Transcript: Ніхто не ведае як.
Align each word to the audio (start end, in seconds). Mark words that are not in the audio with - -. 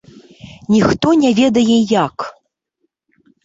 Ніхто 0.75 1.07
не 1.25 1.31
ведае 1.41 1.77
як. 2.05 2.17